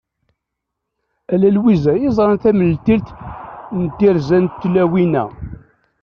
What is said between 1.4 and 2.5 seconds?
Lwiza i yeẓran